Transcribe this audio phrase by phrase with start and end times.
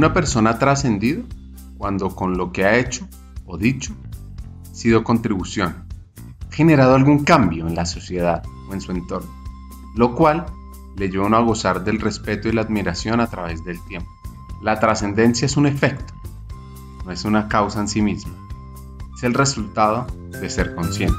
[0.00, 1.24] Una persona ha trascendido
[1.76, 3.06] cuando con lo que ha hecho
[3.44, 3.92] o dicho
[4.62, 5.84] ha sido contribución,
[6.48, 9.28] ha generado algún cambio en la sociedad o en su entorno,
[9.96, 10.46] lo cual
[10.96, 14.08] le lleva a uno a gozar del respeto y la admiración a través del tiempo.
[14.62, 16.14] La trascendencia es un efecto,
[17.04, 18.32] no es una causa en sí misma,
[19.14, 21.18] es el resultado de ser consciente.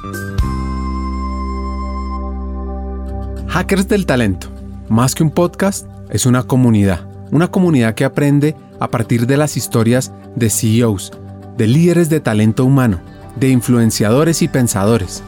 [3.47, 4.47] Hackers del Talento,
[4.89, 9.57] más que un podcast, es una comunidad, una comunidad que aprende a partir de las
[9.57, 11.13] historias de CEOs,
[11.55, 12.99] de líderes de talento humano,
[13.35, 15.21] de influenciadores y pensadores,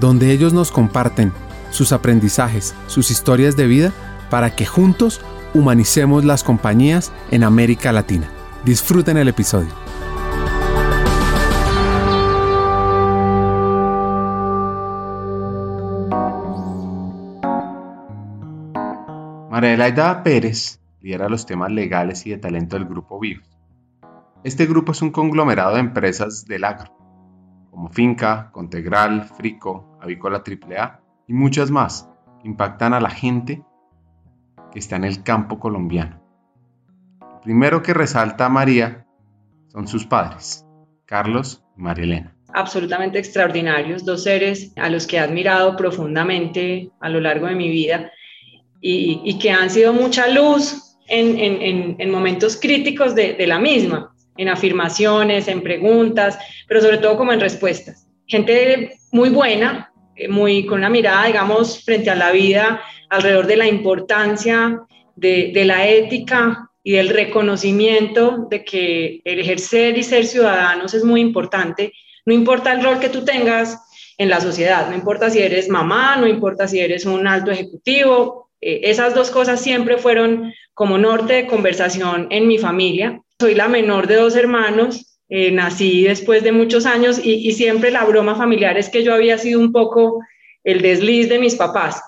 [0.00, 1.32] donde ellos nos comparten
[1.70, 3.92] sus aprendizajes, sus historias de vida,
[4.28, 5.20] para que juntos
[5.54, 8.28] humanicemos las compañías en América Latina.
[8.64, 9.70] Disfruten el episodio.
[19.48, 23.48] María Pérez lidera los temas legales y de talento del Grupo Vivos.
[24.42, 26.92] Este grupo es un conglomerado de empresas del agro,
[27.70, 32.08] como Finca, Contegral, Frico, Avícola AAA y muchas más,
[32.42, 33.62] que impactan a la gente
[34.72, 36.20] que está en el campo colombiano.
[37.20, 39.06] Lo primero que resalta a María
[39.68, 40.66] son sus padres,
[41.04, 42.36] Carlos y María Elena.
[42.52, 47.70] Absolutamente extraordinarios, dos seres a los que he admirado profundamente a lo largo de mi
[47.70, 48.10] vida
[48.80, 55.62] y, que han sido mucha luz en, momentos críticos de, la misma, en afirmaciones, en
[55.62, 58.08] preguntas, pero sobre todo como en respuestas.
[58.26, 63.56] Gente muy buena, eh, muy con una mirada, digamos, frente a la vida, alrededor de
[63.56, 64.80] la importancia
[65.14, 71.20] de, la ética y del reconocimiento de que el ejercer y ser ciudadanos es muy
[71.20, 71.92] importante.
[72.24, 73.78] No importa el rol que tú tengas
[74.18, 78.45] en la sociedad, no importa si eres mamá, no importa si eres un alto ejecutivo,
[78.60, 83.20] eh, esas dos cosas siempre fueron como norte de conversación en mi familia.
[83.40, 88.04] Soy la menor de dos hermanos, eh, nací después de muchos años y, siempre la
[88.04, 90.20] broma familiar es que yo había sido un poco
[90.64, 92.00] el desliz de mis papás.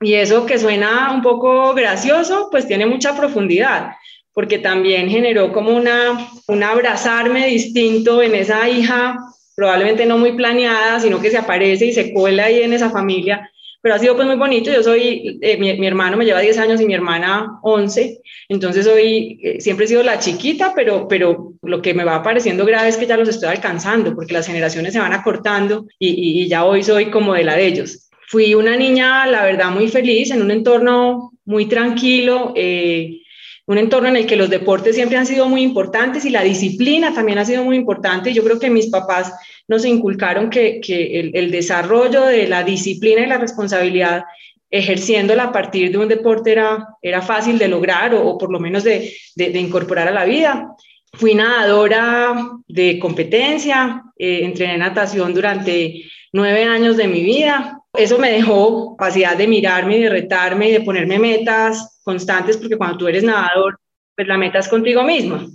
[0.00, 3.92] Y eso que suena un poco gracioso, pues tiene mucha profundidad,
[4.32, 9.18] porque también generó como una, un abrazarme distinto en esa hija,
[9.56, 13.50] probablemente no muy planeada, sino que se aparece y se cuela ahí en esa familia
[13.80, 14.70] pero ha sido pues muy bonito.
[14.70, 19.38] Yo soy, eh, mi, hermano me lleva 10 años y mi hermana 11, entonces hoy
[19.42, 22.96] eh, siempre he sido la chiquita, pero, pero lo que me va pareciendo grave es
[22.96, 26.82] que ya los estoy alcanzando, porque las generaciones se van acortando y, y, ya hoy
[26.82, 28.08] soy como de la de ellos.
[28.26, 32.52] Fui una niña, la verdad, muy feliz, en un entorno muy tranquilo.
[32.56, 33.22] Eh,
[33.68, 37.12] un entorno en el que los deportes siempre han sido muy importantes y la disciplina
[37.12, 38.32] también ha sido muy importante.
[38.32, 39.32] Yo creo que mis papás
[39.68, 40.80] nos inculcaron que,
[41.34, 44.24] el, desarrollo de la disciplina y la responsabilidad
[44.70, 48.82] ejerciéndola a partir de un deporte era, era fácil de lograr o, por lo menos
[48.82, 50.74] de, incorporar a la vida.
[51.12, 56.02] Fui nadadora de competencia, eh, entrené natación durante
[56.32, 57.78] nueve años de mi vida.
[57.92, 62.76] Eso me dejó capacidad de mirarme y de retarme y de ponerme metas constantes, porque
[62.76, 63.78] cuando tú eres nadador,
[64.14, 65.46] pues la meta es contigo misma.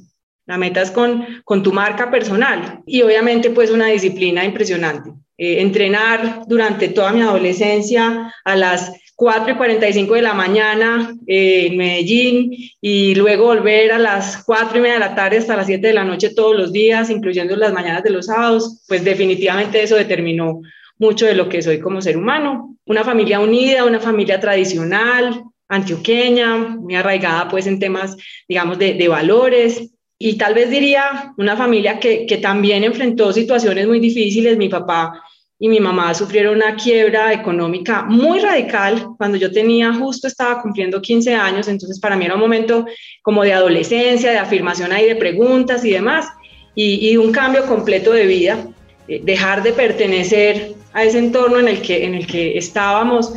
[0.46, 5.12] La meta es con, con tu marca personal y obviamente pues una disciplina impresionante.
[5.38, 11.68] Eh, entrenar durante toda mi adolescencia a las 4 y 45 de la mañana eh,
[11.68, 12.52] en Medellín
[12.82, 15.94] y luego volver a las 4 y media de la tarde hasta las 7 de
[15.94, 20.62] la noche todos los días, incluyendo las mañanas de los sábados, pues definitivamente eso determinó
[20.98, 22.78] mucho de lo que soy como ser humano.
[22.86, 28.18] Una familia unida, una familia tradicional, antioqueña, muy arraigada pues en temas,
[28.48, 29.93] digamos, de, de valores
[30.26, 34.58] y tal vez diría una familia que, que, también enfrentó situaciones muy difíciles.
[34.58, 35.22] Mi papá
[35.60, 41.02] y mi mamá sufrieron una quiebra económica muy radical cuando yo tenía justo estaba cumpliendo
[41.02, 42.86] 15 años, entonces para mí era un momento
[43.22, 46.28] como de adolescencia, de afirmación ahí de preguntas y demás,
[46.74, 48.66] y, y un cambio completo de vida,
[49.10, 53.34] eh, dejar de pertenecer a ese entorno en el que, en el que estábamos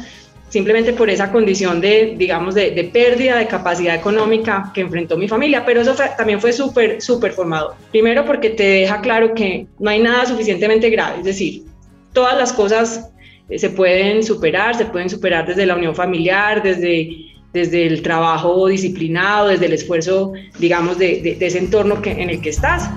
[0.48, 5.64] simplemente por esa condición de, digamos, de, pérdida de capacidad económica que enfrentó mi familia,
[5.64, 7.74] pero eso también fue súper, súper formador.
[7.90, 11.64] Primero porque te deja claro que no hay nada suficientemente grave, es decir,
[12.12, 13.10] todas las cosas
[13.48, 17.10] eh, se pueden superar, se pueden superar desde la unión familiar, desde,
[17.52, 22.50] desde el trabajo disciplinado, desde el esfuerzo, digamos, de, ese entorno que, en el que
[22.50, 22.88] estás.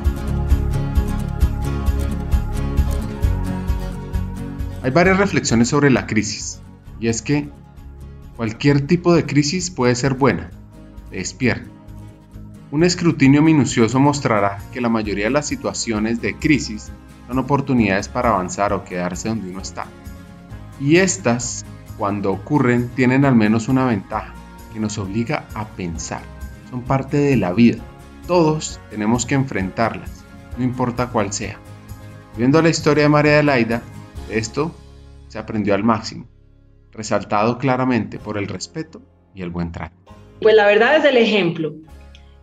[4.81, 6.62] Hay varias reflexiones sobre la crisis
[7.00, 7.50] y es que
[8.36, 10.51] cualquier tipo de crisis puede ser buena,
[11.12, 11.69] despierta.
[12.72, 16.92] Un escrutinio minucioso mostrará que la mayoría de las situaciones de crisis
[17.28, 19.86] son oportunidades para avanzar o quedarse donde uno está.
[20.80, 21.66] Y estas,
[21.98, 24.34] cuando ocurren, tienen al menos una ventaja,
[24.72, 26.22] que nos obliga a pensar.
[26.69, 27.84] Son parte de la vida,
[28.28, 30.24] Todos tenemos que enfrentarlas,
[30.56, 31.57] no importa cuál sea.
[32.38, 33.81] Viendo la historia de María Adelaida,
[34.30, 34.75] esto
[35.28, 36.28] se aprendió al máximo,
[37.00, 39.01] resaltado claramente por el respeto
[39.34, 39.96] y el buen trato.
[40.42, 41.74] Pues la verdad es el ejemplo.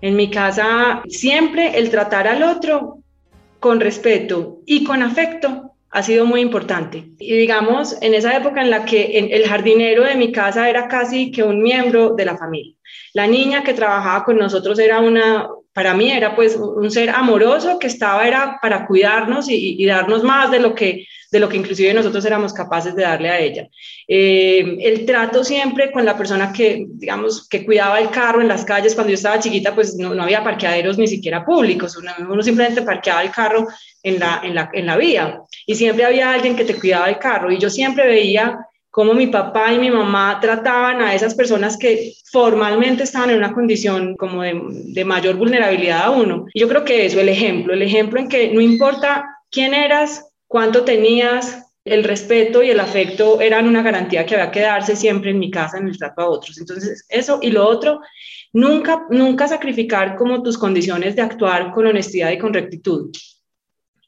[0.01, 3.01] En mi casa siempre el tratar al otro
[3.61, 7.11] con respeto y con afecto ha sido muy importante.
[7.19, 11.31] Y digamos, en esa época en la que el jardinero de mi casa era casi
[11.31, 12.75] que un miembro de la familia.
[13.13, 17.79] La niña que trabajaba con nosotros era una, para mí era pues un ser amoroso
[17.79, 21.93] que estaba era para cuidarnos y, darnos más de lo que de lo que inclusive
[21.95, 23.69] nosotros éramos capaces de darle a ella.
[24.07, 28.65] Eh, el trato siempre con la persona que, digamos, que cuidaba el carro en las
[28.65, 32.43] calles, cuando yo estaba chiquita, pues no, no había parqueaderos ni siquiera públicos, uno, uno,
[32.43, 33.67] simplemente parqueaba el carro
[34.03, 37.19] en la, en, la, en la vía y siempre había alguien que te cuidaba el
[37.19, 38.59] carro y yo siempre veía
[38.97, 43.53] cómo mi papá y mi mamá trataban a esas personas que formalmente estaban en una
[43.53, 46.47] condición como de, mayor vulnerabilidad a uno.
[46.55, 50.25] Y yo creo que eso, el ejemplo, el ejemplo en que no importa quién eras,
[50.47, 55.31] cuánto tenías, el respeto y el afecto eran una garantía que había que darse siempre
[55.31, 56.59] en mi casa en el trato a otros.
[56.59, 58.01] Entonces, eso y lo otro,
[58.53, 63.11] nunca, nunca sacrificar como tus condiciones de actuar con honestidad y con rectitud.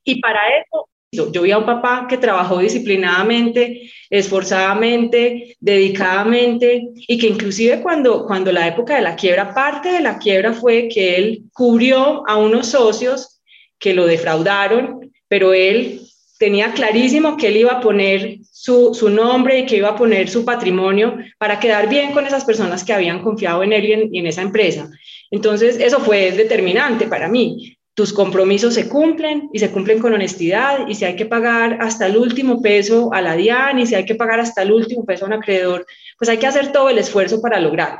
[0.02, 7.28] Y para eso yo vi a un papá que trabajó disciplinadamente, esforzadamente, dedicadamente y que
[7.28, 11.44] inclusive cuando, cuando la época de la quiebra, parte de la quiebra fue que él
[11.52, 13.40] cubrió a unos socios
[13.78, 16.07] que lo defraudaron, pero él
[16.38, 20.28] tenía clarísimo que él iba a poner su, su, nombre y que iba a poner
[20.28, 24.14] su patrimonio para quedar bien con esas personas que habían confiado en él y en,
[24.14, 24.88] y en esa empresa.
[25.30, 30.86] Entonces, eso fue determinante para mí tus compromisos se cumplen y se cumplen con honestidad
[30.86, 34.04] y si hay que pagar hasta el último peso a la DIAN y si hay
[34.04, 35.84] que pagar hasta el último peso a un acreedor,
[36.16, 37.98] pues hay que hacer todo el esfuerzo para lograrlo.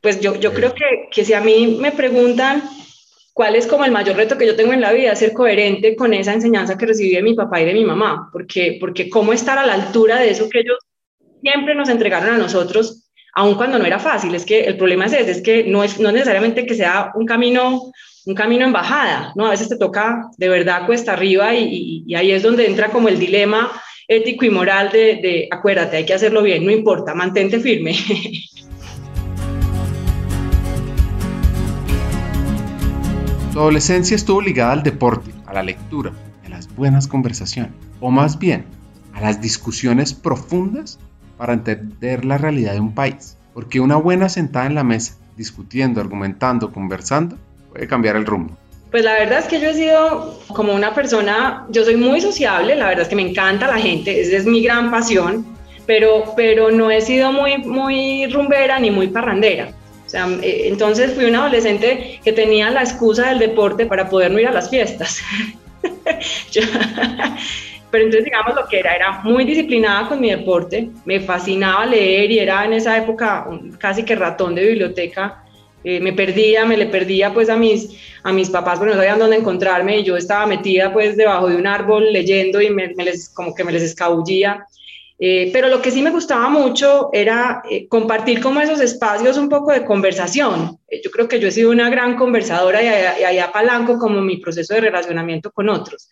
[0.00, 2.62] Pues yo, yo creo que, que si a mí me preguntan
[3.32, 6.12] cuál es como el mayor reto que yo tengo en la vida, ser coherente con
[6.14, 9.58] esa enseñanza que recibí de mi papá y de mi mamá, porque, porque cómo estar
[9.58, 10.78] a la altura de eso que ellos
[11.40, 15.14] siempre nos entregaron a nosotros, aun cuando no era fácil, es que el problema es
[15.14, 17.92] ese, es que no es, no necesariamente que sea un camino
[18.24, 19.46] un camino en bajada, ¿no?
[19.46, 23.18] A veces te toca de verdad cuesta arriba y, ahí es donde entra como el
[23.18, 23.72] dilema
[24.06, 27.96] ético y moral de, de, acuérdate, hay que hacerlo bien, no importa, mantente firme.
[33.52, 36.10] Tu adolescencia estuvo ligada al deporte, a la lectura,
[36.42, 38.64] a las buenas conversaciones, o más bien
[39.12, 40.98] a las discusiones profundas
[41.36, 43.36] para entender la realidad de un país.
[43.52, 47.36] Porque una buena sentada en la mesa, discutiendo, argumentando, conversando,
[47.70, 48.56] puede cambiar el rumbo?
[48.90, 52.74] Pues la verdad es que yo he sido como una persona, yo soy muy sociable,
[52.74, 55.44] la verdad es que me encanta la gente, esa es mi gran pasión,
[55.86, 59.72] pero, pero no he sido muy, muy rumbera ni muy parrandera.
[60.12, 64.38] Sea, eh, entonces fui una adolescente que tenía la excusa del deporte para poder no
[64.38, 65.22] ir a las fiestas.
[67.90, 72.30] pero entonces digamos lo que era, era muy disciplinada con mi deporte, me fascinaba leer
[72.30, 73.46] y era en esa época
[73.78, 75.44] casi que ratón de biblioteca
[75.82, 79.18] eh, me perdía, me le perdía pues a mis, a mis papás porque no sabían
[79.18, 83.30] dónde encontrarme y yo estaba metida pues debajo de un árbol leyendo y me, les,
[83.30, 84.66] como que me les escabullía.
[85.24, 89.48] Eh, pero lo que sí me gustaba mucho era eh, compartir como esos espacios un
[89.48, 90.76] poco de conversación.
[90.90, 94.74] yo creo que yo he sido una gran conversadora y ahí apalanco como mi proceso
[94.74, 96.10] de relacionamiento con otros.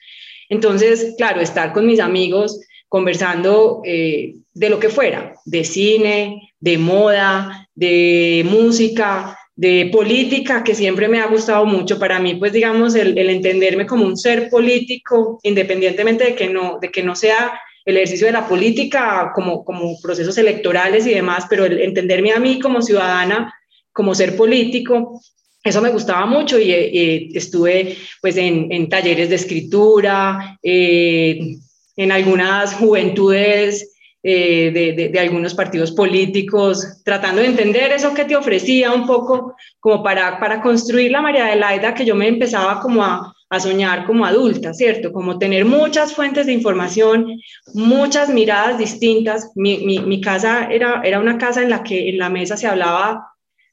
[0.49, 7.69] Entonces, claro, estar con mis amigos conversando de lo que fuera, de cine, de moda,
[7.75, 11.99] de música, de política que siempre me ha gustado mucho.
[11.99, 16.93] Para mí, pues digamos, el, entenderme como un ser político, independientemente de que no, de
[16.93, 21.65] que no sea el ejercicio de la política como, como procesos electorales y demás, pero
[21.65, 23.53] el entenderme a mí como ciudadana,
[23.93, 25.21] como ser político,
[25.63, 31.57] eso me gustaba mucho y, eh, estuve pues en, en, talleres de escritura, eh,
[31.97, 38.37] en algunas juventudes eh, de, de, algunos partidos políticos, tratando de entender eso que te
[38.37, 43.03] ofrecía un poco como para, para construir la María Adelaida que yo me empezaba como
[43.03, 45.13] a, a soñar como adulta, ¿cierto?
[45.13, 47.41] Como tener muchas fuentes de información,
[47.75, 49.51] muchas miradas distintas.
[49.57, 52.69] Mi, mi, mi, casa era, era una casa en la que en la mesa se
[52.69, 53.27] hablaba,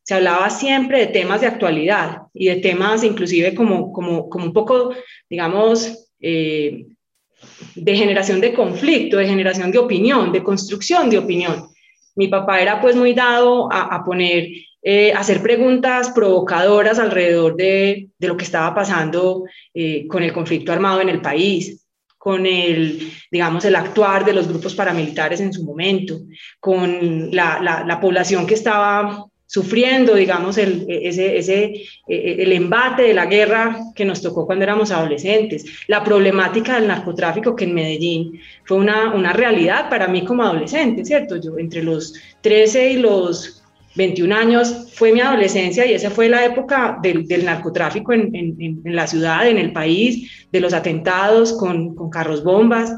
[0.03, 4.53] se hablaba siempre de temas de actualidad y de temas inclusive como, como, como un
[4.53, 4.93] poco,
[5.29, 6.87] digamos, eh,
[7.75, 11.69] de generación de conflicto, de generación de opinión, de construcción de opinión.
[12.15, 14.47] Mi papá era pues muy dado a, poner,
[14.81, 19.43] eh, hacer preguntas provocadoras alrededor de, de lo que estaba pasando
[19.73, 21.85] eh, con el conflicto armado en el país,
[22.17, 26.19] con el, digamos, el actuar de los grupos paramilitares en su momento,
[26.59, 31.73] con la, la, la población que estaba sufriendo, digamos, el, ese, ese,
[32.07, 37.55] el embate de la guerra que nos tocó cuando éramos adolescentes, la problemática del narcotráfico
[37.55, 41.37] que en Medellín fue una, una realidad para mí como adolescente, ¿cierto?
[41.37, 43.56] Yo entre los 13 y los
[43.97, 49.47] 21 años fue mi adolescencia y esa fue la época del, narcotráfico en, la ciudad,
[49.47, 52.93] en el país, de los atentados con carros bombas.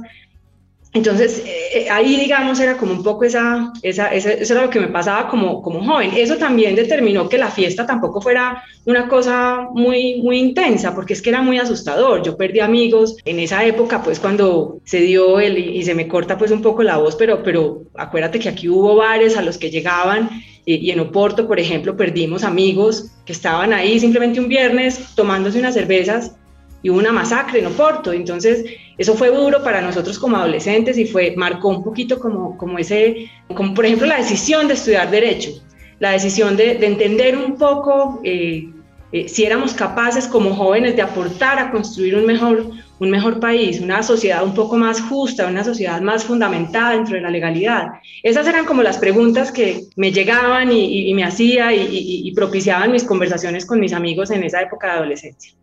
[0.92, 4.72] Entonces, eh, eh, ahí, digamos, era como un poco esa, esa, esa, eso era lo
[4.72, 6.12] que me pasaba como, como joven.
[6.16, 11.22] Eso también determinó que la fiesta tampoco fuera una cosa muy, muy intensa, porque es
[11.22, 12.24] que era muy asustador.
[12.24, 16.40] Yo perdí amigos en esa época, pues cuando se dio el, y, se me corta
[16.40, 19.70] pues un poco la voz, pero, pero acuérdate que aquí hubo bares a los que
[19.70, 20.30] llegaban
[20.66, 25.76] y, en Oporto, por ejemplo, perdimos amigos que estaban ahí simplemente un viernes tomándose unas
[25.76, 26.36] cervezas
[26.82, 28.12] y hubo una masacre en Oporto.
[28.12, 28.66] Entonces,
[28.98, 33.30] eso fue duro para nosotros como adolescentes y fue, marcó un poquito como, como ese,
[33.54, 35.52] como por ejemplo la decisión de estudiar derecho,
[36.00, 38.70] la decisión de, de entender un poco eh,
[39.12, 42.70] eh, si éramos capaces como jóvenes de aportar a construir un mejor,
[43.00, 47.22] un mejor país, una sociedad un poco más justa, una sociedad más fundamentada dentro de
[47.22, 47.88] la legalidad.
[48.22, 52.92] Esas eran como las preguntas que me llegaban y, y, me hacía y, y propiciaban
[52.92, 55.54] mis conversaciones con mis amigos en esa época de adolescencia.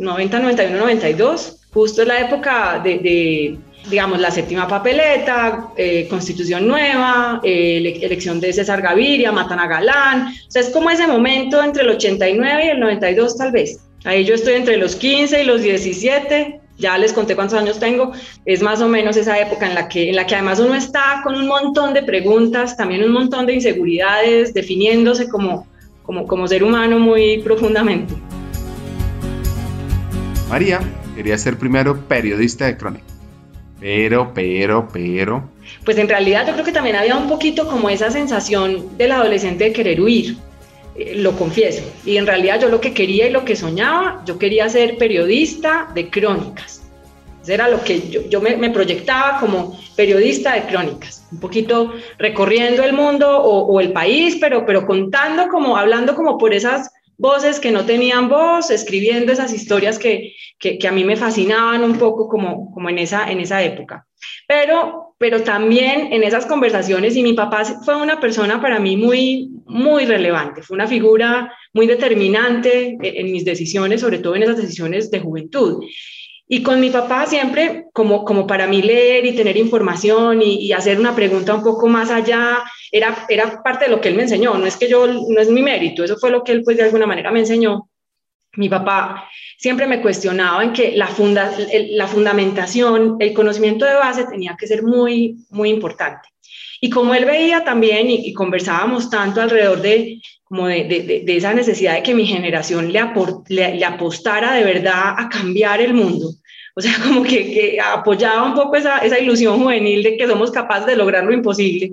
[0.00, 7.40] 90, 91, 92 justo la época de, de digamos, la séptima papeleta, eh, constitución nueva,
[7.42, 11.84] eh, elección de César Gaviria, matan a Galán, o sea, es como ese momento entre
[11.84, 13.80] el 89 y el 92 tal vez.
[14.04, 18.12] Ahí yo estoy entre los 15 y los 17, ya les conté cuántos años tengo,
[18.44, 21.20] es más o menos esa época en la que, en la que además uno está
[21.22, 25.66] con un montón de preguntas, también un montón de inseguridades, definiéndose como,
[26.02, 28.14] como, como ser humano muy profundamente.
[30.50, 30.80] María
[31.14, 33.04] quería ser primero periodista de crónica.
[33.78, 35.48] Pero, pero, pero.
[35.84, 39.64] Pues en realidad yo creo que también había un poquito como esa sensación del adolescente
[39.64, 40.36] de querer huir,
[40.96, 41.82] eh, lo confieso.
[42.04, 45.88] Y en realidad yo lo que quería y lo que soñaba, yo quería ser periodista
[45.94, 46.82] de crónicas.
[47.44, 52.92] Eso era lo que yo, me, proyectaba como periodista de crónicas, un poquito recorriendo el
[52.92, 56.90] mundo o, o el país, pero, pero contando como, hablando como por esas
[57.20, 61.84] voces que no tenían voz, escribiendo esas historias que, que, que, a mí me fascinaban
[61.84, 64.06] un poco como, como en, esa, en esa época.
[64.48, 69.50] Pero, pero también en esas conversaciones, y mi papá fue una persona para mí muy,
[69.66, 75.10] muy relevante, fue una figura muy determinante en, mis decisiones, sobre todo en esas decisiones
[75.10, 75.84] de juventud.
[76.52, 80.72] Y con mi papá siempre, como, como para mí leer y tener información y, y,
[80.72, 82.58] hacer una pregunta un poco más allá,
[82.90, 84.58] era, era parte de lo que él me enseñó.
[84.58, 86.82] No es que yo, no es mi mérito, eso fue lo que él pues de
[86.82, 87.88] alguna manera me enseñó.
[88.56, 89.28] Mi papá
[89.58, 94.66] siempre me cuestionaba en que la, funda, la fundamentación, el conocimiento de base tenía que
[94.66, 96.30] ser muy, muy importante.
[96.80, 101.36] Y como él veía también y, y conversábamos tanto alrededor de, como de, de, de,
[101.36, 105.80] esa necesidad de que mi generación le, aport, le, le, apostara de verdad a cambiar
[105.80, 106.32] el mundo.
[106.74, 110.50] O sea, como que, que apoyaba un poco esa, esa, ilusión juvenil de que somos
[110.50, 111.92] capaces de lograr lo imposible.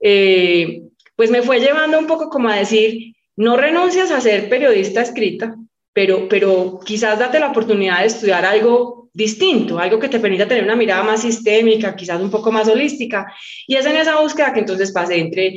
[0.00, 0.82] Eh,
[1.16, 5.54] pues me fue llevando un poco como a decir, no renuncias a ser periodista escrita,
[5.92, 10.64] pero, pero quizás date la oportunidad de estudiar algo distinto, algo que te permita tener
[10.64, 13.32] una mirada más sistémica, quizás un poco más holística.
[13.66, 15.54] Y es en esa búsqueda que entonces pasé entre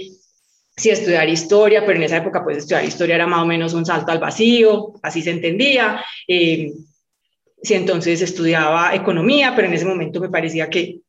[0.78, 3.86] si estudiar historia, pero en esa época pues estudiar historia era más o menos un
[3.86, 6.04] salto al vacío, así se entendía.
[6.28, 6.74] Eh,
[7.66, 11.00] si entonces estudiaba economía, pero en ese momento me parecía que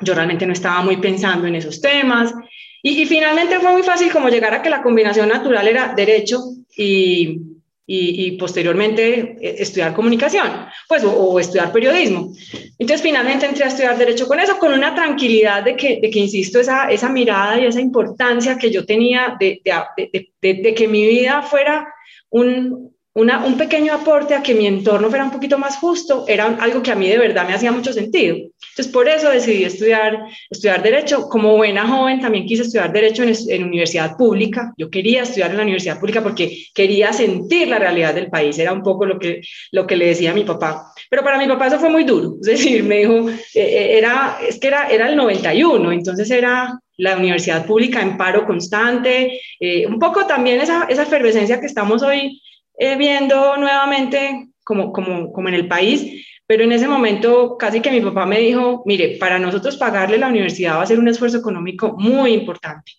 [0.00, 2.34] yo realmente no estaba muy pensando en esos temas.
[2.82, 6.40] Y, y finalmente fue muy fácil como llegar a que la combinación natural era derecho
[6.76, 7.40] y,
[7.86, 10.48] y, y, posteriormente eh, estudiar comunicación,
[10.88, 12.32] pues, o, o, estudiar periodismo.
[12.78, 16.20] Entonces, finalmente entré a estudiar Derecho con eso, con una tranquilidad de que, de que
[16.20, 20.88] insisto, esa, esa mirada y esa importancia que yo tenía de, de, de, de que
[20.88, 21.92] mi vida fuera
[22.30, 26.82] un, un pequeño aporte a que mi entorno fuera un poquito más justo, era algo
[26.82, 28.36] que a mí de verdad me hacía mucho sentido.
[28.36, 31.28] Entonces, por eso decidí estudiar, estudiar Derecho.
[31.28, 34.72] Como buena joven, también quise estudiar Derecho en, en universidad pública.
[34.76, 38.58] Yo quería estudiar en la universidad pública porque quería sentir la realidad del país.
[38.58, 39.40] Era un poco lo que,
[39.72, 40.92] lo que le decía a mi papá.
[41.10, 42.36] Pero para mi papá eso fue muy duro.
[42.40, 47.16] Es decir, me dijo, eh, era, es que era, era el 91, entonces era la
[47.16, 52.40] universidad pública en paro constante, eh, un poco también esa, esa efervescencia que estamos hoy
[52.80, 57.90] eh, viendo nuevamente como, como, como en el país, pero en ese momento casi que
[57.90, 61.38] mi papá me dijo, mire, para nosotros pagarle la universidad va a ser un esfuerzo
[61.38, 62.92] económico muy importante.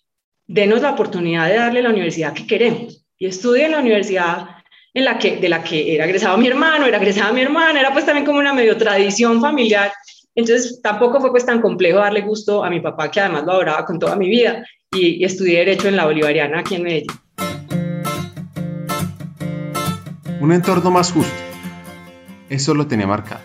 [0.46, 3.04] Denos la oportunidad de darle la universidad que queremos.
[3.18, 4.46] Y estudie en la universidad
[4.94, 7.92] en la que, de la que era egresado mi hermano, era egresada mi hermana, era
[7.92, 9.92] pues también como una medio tradición familiar.
[10.36, 13.84] Entonces tampoco fue pues tan complejo darle gusto a mi papá, que además lo adoraba
[13.84, 17.22] con toda mi vida, y, y estudié Derecho en la Bolivariana aquí en Medellín.
[20.42, 21.32] Un entorno más justo.
[22.48, 23.42] Eso lo tenía marcado.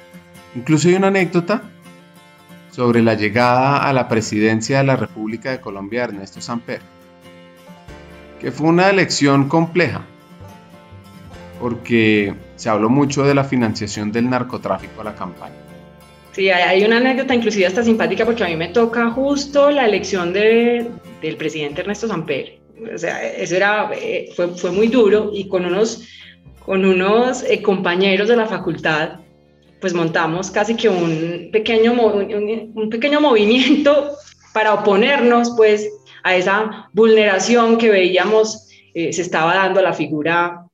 [0.55, 1.61] Incluso hay una anécdota
[2.71, 6.81] sobre la llegada a la presidencia de la República de Colombia de Ernesto Samper,
[8.39, 10.05] que fue una elección compleja,
[11.61, 15.53] porque se habló mucho de la financiación del narcotráfico a la campaña.
[16.31, 20.33] Sí, hay una anécdota inclusive hasta simpática porque a mí me toca justo la elección
[20.33, 20.89] de,
[21.21, 22.57] del presidente Ernesto Samper.
[22.91, 26.07] O sea, eso era, eh, fue, fue muy duro y con unos,
[26.67, 29.21] con unos eh, compañeros de la facultad
[29.79, 34.11] pues montamos casi que un pequeño, un, pequeño movimiento
[34.53, 35.89] para oponernos pues
[36.23, 40.65] a esa vulneración que veíamos eh, se estaba dando a la figura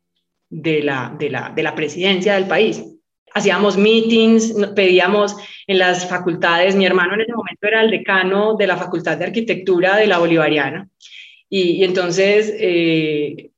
[0.50, 2.84] de la, de, la, de la presidencia del país.
[3.36, 5.36] Hacíamos meetings, pedíamos
[5.68, 9.26] en las facultades, mi hermano en ese momento era el decano de la Facultad de
[9.26, 10.88] Arquitectura de la Bolivariana,
[11.50, 13.50] y, entonces eh,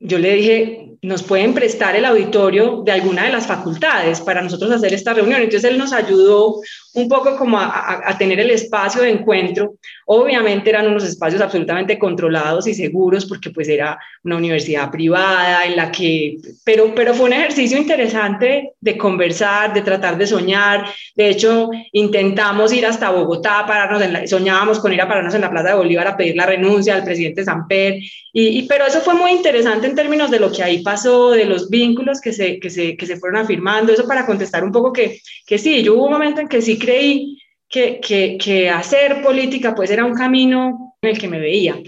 [0.00, 4.70] yo le dije, nos pueden prestar el auditorio de alguna de las facultades para nosotros
[4.70, 5.42] hacer esta reunión.
[5.42, 6.60] Entonces él nos ayudó
[6.94, 9.74] un poco como a, tener el espacio de encuentro.
[10.06, 15.76] Obviamente eran unos espacios absolutamente controlados y seguros porque pues era una universidad privada en
[15.76, 20.86] la que, pero, pero fue un ejercicio interesante de conversar, de tratar de soñar.
[21.14, 25.50] De hecho, intentamos ir hasta Bogotá, pararnos en soñábamos con ir a pararnos en la
[25.50, 27.94] Plaza de Bolívar a pedir la renuncia al presidente Samper.
[28.34, 31.44] Y, y, pero eso fue muy interesante en términos de lo que ahí pasó, de
[31.44, 33.92] los vínculos que se, que se, que se fueron afirmando.
[33.92, 36.78] Eso para contestar un poco que, que sí, yo hubo un momento en que sí
[36.78, 37.41] creí
[37.72, 41.80] que, hacer política pues era un camino en el que me veía.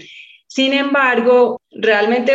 [0.47, 2.33] Sin embargo, realmente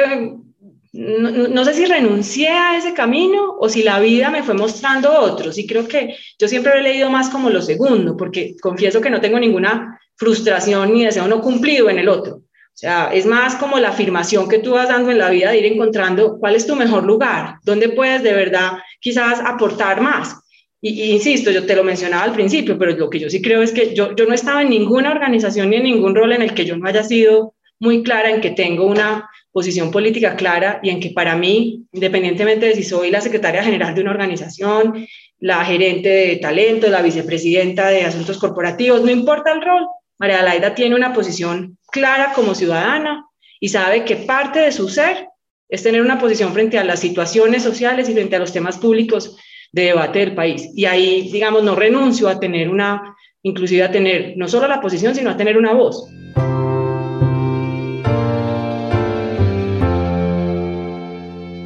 [0.93, 5.13] no, no, sé si renuncié a ese camino o si la vida me fue mostrando
[5.13, 5.59] otros.
[5.59, 9.21] Y creo que yo siempre he leído más como lo segundo, porque confieso que no
[9.21, 12.37] tengo ninguna frustración ni deseo no cumplido en el otro.
[12.37, 15.59] O sea, es más como la afirmación que tú vas dando en la vida de
[15.59, 20.37] ir encontrando cuál es tu mejor lugar, dónde puedes de verdad quizás aportar más.
[20.83, 23.73] Y, insisto, yo te lo mencionaba al principio, pero lo que yo sí creo es
[23.73, 26.65] que yo, yo no estaba en ninguna organización ni en ningún rol en el que
[26.65, 31.01] yo no haya sido muy clara en que tengo una posición política clara y en
[31.01, 35.07] que para mí, independientemente de si soy la secretaria general de una organización,
[35.39, 39.87] la gerente de talento, la vicepresidenta de asuntos corporativos, no importa el rol,
[40.19, 43.27] María Laida tiene una posición clara como ciudadana
[43.59, 45.29] y sabe que parte de su ser
[45.69, 49.37] es tener una posición frente a las situaciones sociales y frente a los temas públicos
[49.73, 50.71] de debate del país.
[50.75, 55.15] Y ahí, digamos, no renuncio a tener una, inclusive a tener no solo la posición,
[55.15, 56.09] sino a tener una voz.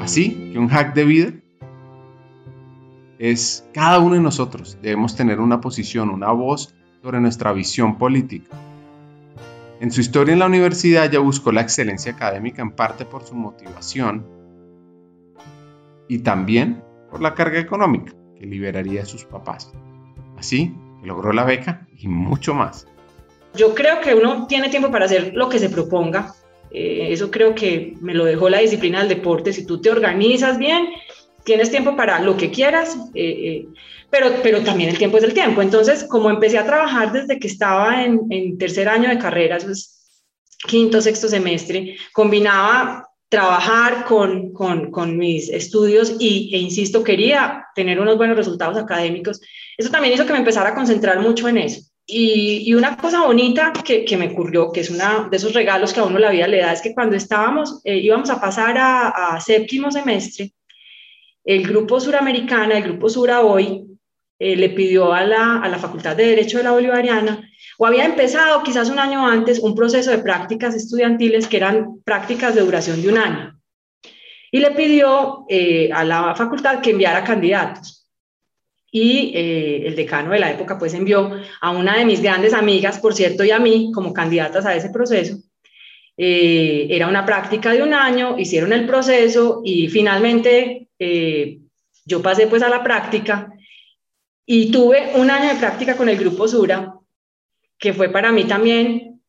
[0.00, 1.32] Así que un hack de vida
[3.18, 8.54] es cada uno de nosotros debemos tener una posición, una voz sobre nuestra visión política.
[9.80, 13.34] En su historia en la universidad ya buscó la excelencia académica en parte por su
[13.34, 14.26] motivación
[16.06, 16.83] y también
[17.20, 19.72] la carga económica que liberaría a sus papás.
[20.36, 22.86] Así logró la beca y mucho más.
[23.54, 26.34] Yo creo que uno tiene tiempo para hacer lo que se proponga.
[26.70, 29.52] Eh, eso creo que me lo dejó la disciplina del deporte.
[29.52, 30.88] Si tú te organizas bien,
[31.44, 33.68] tienes tiempo para lo que quieras, eh, eh,
[34.10, 35.62] pero, pero también el tiempo es el tiempo.
[35.62, 39.70] Entonces, como empecé a trabajar desde que estaba en, en tercer año de carrera, eso
[39.70, 39.94] es
[40.66, 48.16] quinto, sexto semestre, combinaba trabajar con, con, mis estudios y, e insisto, quería tener unos
[48.16, 49.40] buenos resultados académicos.
[49.76, 51.80] Eso también hizo que me empezara a concentrar mucho en eso.
[52.06, 56.00] Y, una cosa bonita que, que, me ocurrió, que es uno de esos regalos que
[56.00, 59.08] a uno la vida le da, es que cuando estábamos, eh, íbamos a pasar a,
[59.08, 60.52] a, séptimo semestre,
[61.44, 63.84] el grupo suramericana, el grupo Sura hoy,
[64.38, 68.04] eh, le pidió a la, a la Facultad de Derecho de la Bolivariana o había
[68.04, 73.02] empezado quizás un año antes un proceso de prácticas estudiantiles que eran prácticas de duración
[73.02, 73.60] de un año.
[74.50, 78.08] Y le pidió eh, a la facultad que enviara candidatos.
[78.90, 83.00] Y eh, el decano de la época pues envió a una de mis grandes amigas,
[83.00, 85.38] por cierto, y a mí como candidatas a ese proceso.
[86.16, 90.88] Eh, era una práctica de un año, hicieron el proceso y finalmente
[92.06, 93.52] yo pasé pues a la práctica
[94.46, 96.93] y tuve un año de práctica con el grupo Sura
[97.78, 99.20] que fue para mí también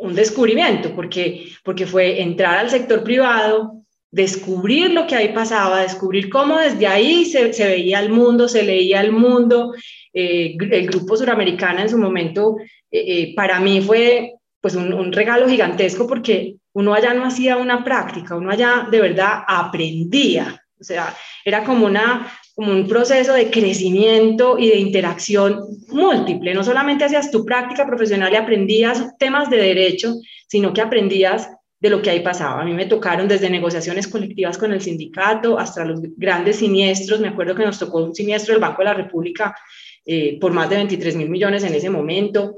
[0.00, 6.28] un descubrimiento, porque, porque fue entrar al sector privado, descubrir lo que ahí pasaba, descubrir
[6.28, 9.74] cómo desde ahí se, se veía el mundo, se leía el mundo.
[10.12, 12.56] Eh, el grupo suramericana en su momento,
[12.90, 17.56] eh, eh, para mí fue pues un, un, regalo gigantesco porque uno allá no hacía
[17.56, 20.62] una práctica, uno allá de verdad aprendía.
[20.78, 26.54] O sea, era como una, como un proceso de crecimiento y de interacción múltiple.
[26.54, 30.14] No solamente hacías tu práctica profesional y aprendías temas de derecho,
[30.46, 31.48] sino que aprendías
[31.80, 32.60] de lo que ahí pasaba.
[32.60, 37.20] A mí me tocaron desde negociaciones colectivas con el sindicato hasta los grandes siniestros.
[37.20, 39.56] Me acuerdo que nos tocó un siniestro del Banco de la República
[40.04, 42.54] eh, por más de 23 mil millones en ese momento.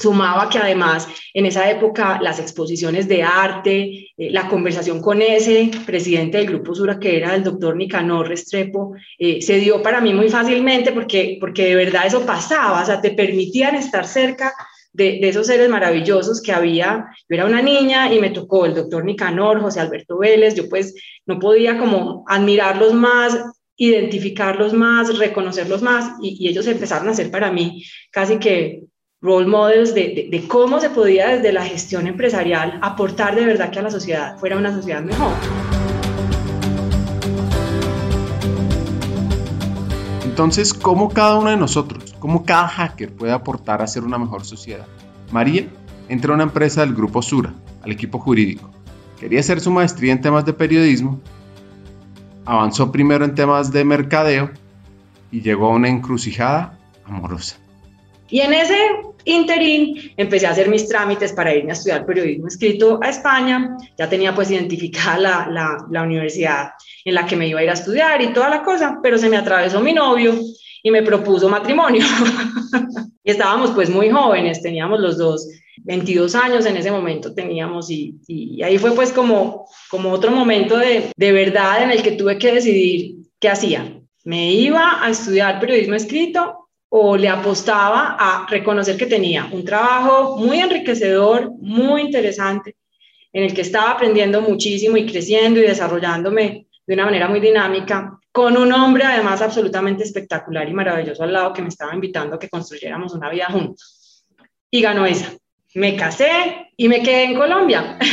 [0.00, 5.70] Sumaba que además en esa época las exposiciones de arte, eh, la conversación con ese
[5.84, 10.14] presidente del Grupo Sura, que era el doctor Nicanor Restrepo, eh, se dio para mí
[10.14, 14.54] muy fácilmente porque, porque de verdad eso pasaba, o sea, te permitían estar cerca
[14.92, 17.06] de, esos seres maravillosos que había.
[17.28, 20.94] Yo era una niña y me tocó el doctor Nicanor, José Alberto Vélez, yo pues
[21.26, 23.38] no podía como admirarlos más,
[23.76, 28.84] identificarlos más, reconocerlos más y ellos empezaron a ser para mí casi que
[29.22, 33.78] role models de, de, cómo se podía desde la gestión empresarial aportar de verdad que
[33.78, 35.32] a la sociedad fuera una sociedad mejor.
[40.24, 44.46] Entonces, ¿cómo cada uno de nosotros, cómo cada hacker puede aportar a ser una mejor
[44.46, 44.86] sociedad?
[45.30, 45.66] María
[46.08, 47.52] entró a una empresa del grupo Sura,
[47.82, 48.70] al equipo jurídico.
[49.18, 51.20] Quería hacer su maestría en temas de periodismo,
[52.46, 54.50] avanzó primero en temas de mercadeo
[55.30, 57.56] y llegó a una encrucijada amorosa.
[58.30, 58.76] Y en ese
[59.30, 63.76] interín empecé a hacer mis trámites para irme a estudiar periodismo escrito a España.
[63.98, 66.70] Ya tenía pues identificada la, la, la, universidad
[67.04, 69.28] en la que me iba a ir a estudiar y toda la cosa, pero se
[69.28, 70.34] me atravesó mi novio
[70.82, 72.04] y me propuso matrimonio.
[73.24, 75.46] y estábamos pues muy jóvenes, teníamos los dos
[75.84, 80.76] 22 años en ese momento teníamos y, y ahí fue pues como, como otro momento
[80.76, 83.96] de, de verdad en el que tuve que decidir qué hacía.
[84.24, 86.59] Me iba a estudiar periodismo escrito
[86.92, 92.76] o le apostaba a reconocer que tenía un trabajo muy enriquecedor, muy interesante,
[93.32, 98.18] en el que estaba aprendiendo muchísimo y creciendo y desarrollándome de una manera muy dinámica,
[98.32, 102.38] con un hombre además absolutamente espectacular y maravilloso al lado que me estaba invitando a
[102.40, 104.24] que construyéramos una vida juntos.
[104.68, 105.32] Y ganó esa.
[105.74, 107.98] Me casé y me quedé en Colombia.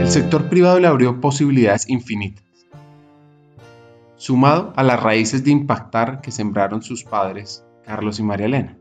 [0.00, 2.47] El sector privado le abrió posibilidades infinitas
[4.18, 8.76] sumado a las raíces de impactar que sembraron sus padres, Carlos y María Elena.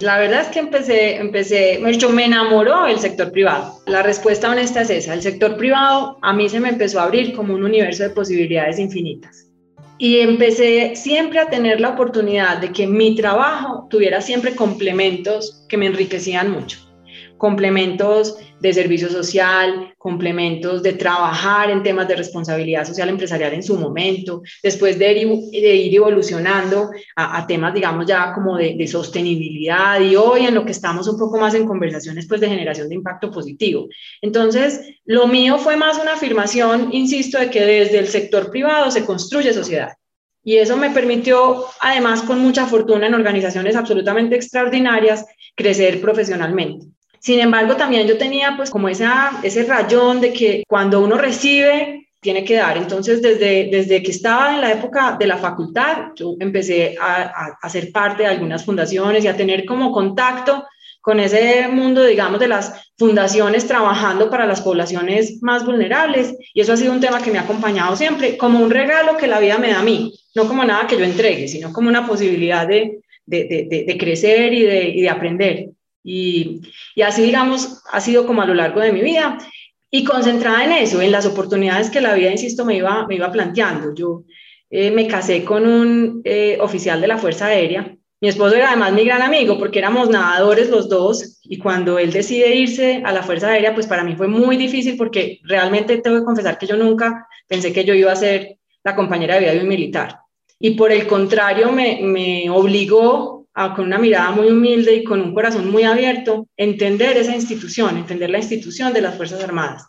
[0.00, 1.80] La verdad es que empecé, empecé,
[2.12, 3.80] me enamoró el sector privado.
[3.86, 5.14] La respuesta honesta es esa.
[5.14, 8.78] El sector privado a mí se me empezó a abrir como un universo de posibilidades
[8.78, 9.46] infinitas.
[9.98, 15.78] Y empecé siempre a tener la oportunidad de que mi trabajo tuviera siempre complementos que
[15.78, 16.85] me enriquecían mucho
[17.36, 23.76] complementos de servicio social, complementos de trabajar en temas de responsabilidad social empresarial en su
[23.76, 30.46] momento, después de ir, evolucionando a, temas, digamos, ya como de, de, sostenibilidad y hoy
[30.46, 33.88] en lo que estamos un poco más en conversaciones pues de generación de impacto positivo.
[34.22, 39.04] Entonces, lo mío fue más una afirmación, insisto, de que desde el sector privado se
[39.04, 39.92] construye sociedad.
[40.42, 46.86] Y eso me permitió, además, con mucha fortuna en organizaciones absolutamente extraordinarias, crecer profesionalmente.
[47.26, 52.06] Sin embargo, también yo tenía pues como esa, ese rayón de que cuando uno recibe,
[52.20, 52.76] tiene que dar.
[52.76, 57.68] Entonces, desde, desde que estaba en la época de la facultad, yo empecé a, a,
[57.68, 60.66] ser parte de algunas fundaciones y a tener como contacto
[61.00, 66.32] con ese mundo, digamos, de las fundaciones trabajando para las poblaciones más vulnerables.
[66.54, 69.26] Y eso ha sido un tema que me ha acompañado siempre, como un regalo que
[69.26, 72.06] la vida me da a mí, no como nada que yo entregue, sino como una
[72.06, 75.70] posibilidad de, de, de, crecer y y de aprender.
[76.08, 76.62] Y,
[76.94, 79.38] y, así, digamos, ha sido como a lo largo de mi vida.
[79.90, 83.32] Y concentrada en eso, en las oportunidades que la vida, insisto, me iba, me iba
[83.32, 83.92] planteando.
[83.92, 84.22] Yo
[84.70, 87.96] eh, me casé con un eh, oficial de la Fuerza Aérea.
[88.20, 92.12] Mi esposo era además mi gran amigo porque éramos nadadores los dos y cuando él
[92.12, 96.18] decide irse a la Fuerza Aérea, pues para mí fue muy difícil porque realmente tengo
[96.18, 99.52] que confesar que yo nunca pensé que yo iba a ser la compañera de vida
[99.52, 100.20] de un militar.
[100.58, 103.35] Y por el contrario, me, me obligó
[103.74, 108.28] con una mirada muy humilde y con un corazón muy abierto, entender esa institución, entender
[108.28, 109.86] la institución de las Fuerzas Armadas.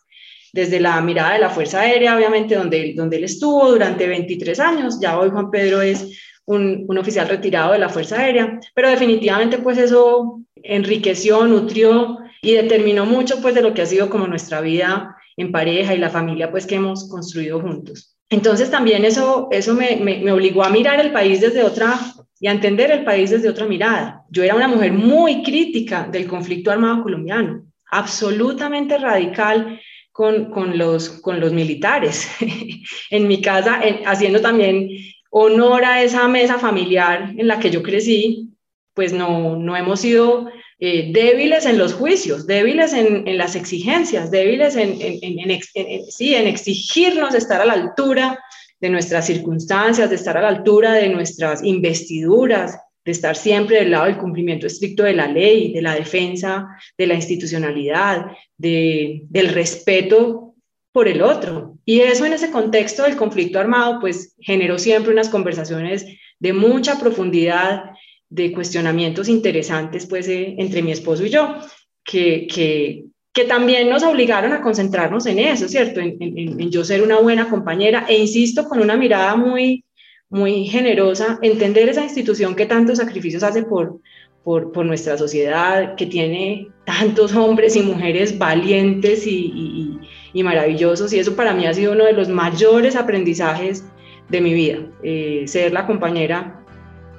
[0.54, 5.00] Desde la mirada de la Fuerza Aérea, obviamente, donde, donde él estuvo durante 23 años,
[5.02, 9.58] ya hoy Juan Pedro es un, un oficial retirado de la Fuerza Aérea, pero definitivamente
[9.58, 14.62] pues eso enriqueció, nutrió y determinó mucho pues de lo que ha sido como nuestra
[14.62, 18.18] vida en pareja y la familia pues que hemos construido juntos.
[18.30, 22.00] Entonces también eso, eso me, me, me obligó a mirar el país desde otra
[22.40, 24.24] y a entender el país desde otra mirada.
[24.30, 29.80] Yo era una mujer muy crítica del conflicto armado colombiano, absolutamente radical
[30.12, 32.28] con, con los, con los militares.
[33.10, 34.90] en mi casa, haciendo también
[35.30, 38.50] honor a esa mesa familiar en la que yo crecí,
[38.94, 44.32] pues no, no hemos sido eh, débiles en los juicios, débiles en, en las exigencias,
[44.32, 48.40] débiles en, en, sí, en exigirnos estar a la altura
[48.80, 53.92] de nuestras circunstancias, de estar a la altura de nuestras investiduras, de estar siempre del
[53.92, 59.50] lado del cumplimiento estricto de la ley, de la defensa, de la institucionalidad, de, del
[59.50, 60.56] respeto
[60.92, 61.78] por el otro.
[61.86, 66.06] Y eso en ese contexto del conflicto armado, pues generó siempre unas conversaciones
[66.40, 67.92] de mucha profundidad,
[68.30, 71.56] de cuestionamientos interesantes, pues, eh, entre mi esposo y yo,
[72.04, 73.06] que, que,
[73.38, 76.00] que, también nos obligaron a concentrarnos en eso, ¿cierto?
[76.00, 79.84] En, yo ser una buena compañera e insisto, con una mirada muy
[80.30, 84.02] muy generosa, entender esa institución que tantos sacrificios hace por,
[84.44, 90.00] por, por nuestra sociedad, que tiene tantos hombres y mujeres valientes y,
[90.34, 93.86] y, maravillosos, y eso para mí ha sido uno de los mayores aprendizajes
[94.30, 96.64] de mi vida, eh, ser la compañera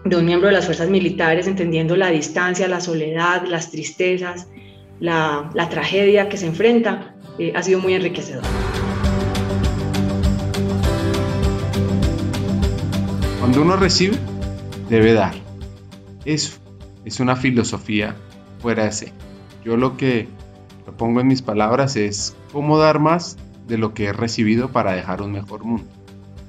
[0.05, 4.49] de un miembro de las fuerzas militares, entendiendo la distancia, la soledad, las tristezas,
[5.01, 8.43] la, tragedia que se enfrenta, eh, ha sido muy enriquecedor.
[13.41, 14.17] Cuando uno recibe,
[14.89, 15.35] debe dar.
[16.25, 16.59] Eso
[17.05, 18.17] es una filosofía
[18.59, 19.07] fuera de sí.
[19.65, 20.29] Yo lo que
[20.97, 25.23] pongo en mis palabras es cómo dar más de lo que he recibido para dejar
[25.23, 25.89] un mejor mundo.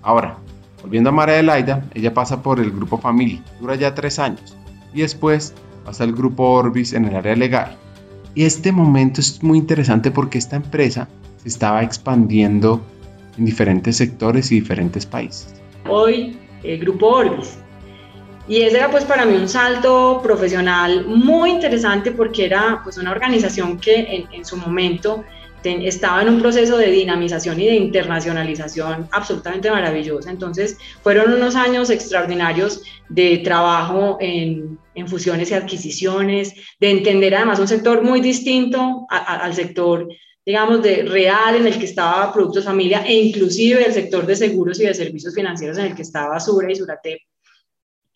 [0.01, 0.37] Ahora,
[0.81, 4.57] volviendo a María Adelaida, ella pasa por el grupo Familia, dura ya tres años,
[4.93, 5.53] y después
[5.85, 7.77] pasa al grupo Orbis en el área legal.
[8.39, 11.09] Y este momento es muy interesante porque esta empresa
[11.43, 12.81] se estaba expandiendo
[13.37, 15.55] en diferentes sectores y diferentes países.
[15.89, 17.57] Hoy el Grupo Orbis.
[18.47, 23.11] Y ese era pues para mí un salto profesional muy interesante porque era pues una
[23.11, 25.25] organización que en, su momento
[25.63, 30.29] estaba en un proceso de dinamización y de internacionalización absolutamente maravillosa.
[30.29, 37.69] Entonces fueron unos años extraordinarios de trabajo en, fusiones y adquisiciones, de entender además un
[37.69, 40.07] sector muy distinto al sector
[40.45, 44.79] digamos, de real en el que estaba Productos Familia e inclusive el sector de seguros
[44.79, 47.27] y de servicios financieros en el que estaba Sura y Surate,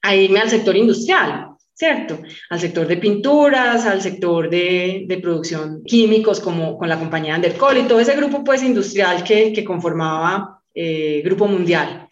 [0.01, 2.19] a irme al sector industrial, ¿cierto?
[2.49, 7.83] Al sector de pinturas, al sector de, producción químicos como con la compañía Andercol y
[7.83, 12.07] todo ese grupo pues industrial que, que conformaba eh, Grupo Mundial.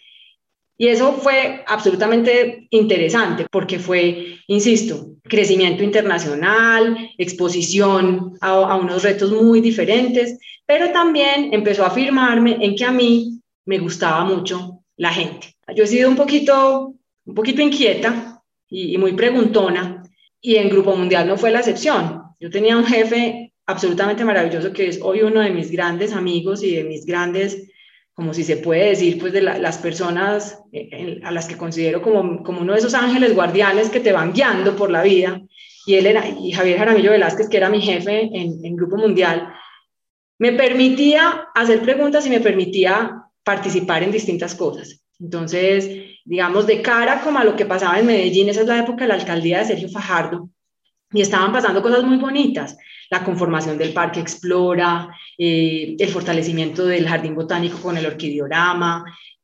[0.78, 9.62] Y eso fue absolutamente interesante porque fue, insisto, crecimiento internacional, exposición a, unos retos muy
[9.62, 15.56] diferentes, pero también empezó a afirmarme en que a mí me gustaba mucho la gente.
[15.76, 16.95] Yo he sido un poquito,
[17.26, 18.31] un poquito inquieta
[18.72, 20.02] y, y muy preguntona
[20.42, 22.24] y en Grupo Mundial no fue la excepción.
[22.40, 26.76] Yo tenía un jefe absolutamente maravilloso que es hoy uno de mis grandes amigos y
[26.76, 27.68] de mis grandes
[28.14, 32.44] como si se puede decir, pues de las personas eh, a las que considero como,
[32.44, 35.42] como uno de esos ángeles guardianes que te van guiando por la vida.
[35.86, 39.52] Y él era, y Javier Jaramillo Velázquez, que era mi jefe en, en Grupo Mundial,
[40.38, 45.01] me permitía hacer preguntas y me permitía participar en distintas cosas.
[45.22, 45.90] Entonces,
[46.26, 49.10] digamos, de cara como a lo que pasaba en Medellín, esa es la época de
[49.10, 50.50] la alcaldía de Sergio Fajardo,
[51.14, 52.78] y estaban pasando cosas muy bonitas.
[53.10, 59.04] La conformación del Parque Explora, eh, el fortalecimiento del Jardín Botánico con el orquidiorama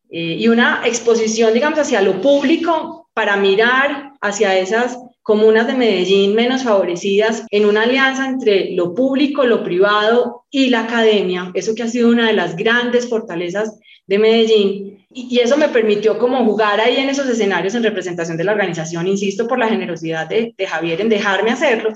[0.10, 6.36] eh, y una exposición, digamos, hacia lo público para mirar hacia esas comunas de Medellín
[6.36, 11.84] menos favorecidas en una alianza entre lo público, lo privado y la academia, eso que
[11.84, 15.06] ha sido una de las grandes fortalezas de Medellín.
[15.14, 19.06] Y, eso me permitió como jugar ahí en esos escenarios en representación de la organización,
[19.06, 21.90] insisto, por la generosidad de, Javier en dejarme hacerlo,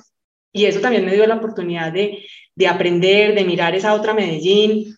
[0.52, 4.94] y eso también me dio la oportunidad de, de aprender, de mirar esa otra Medellín,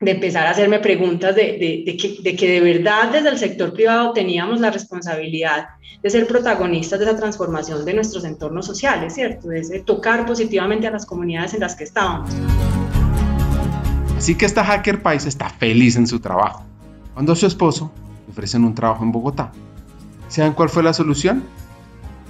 [0.00, 3.72] de empezar a hacerme preguntas de, de, que, de, que, de verdad desde el sector
[3.72, 9.48] privado teníamos la responsabilidad de ser protagonistas de esa transformación de nuestros entornos sociales, ¿cierto?
[9.48, 12.30] De tocar positivamente a las comunidades en las que estábamos.
[14.16, 16.64] Así que esta hacker país está feliz en su trabajo.
[17.14, 17.90] Cuando su esposo
[18.26, 19.50] le ofrecen un trabajo en Bogotá.
[20.28, 21.42] ¿Saben cuál fue la solución?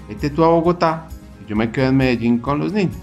[0.09, 1.09] Vete tú a Bogotá
[1.49, 2.99] yo me quedé en Medellín con los niños.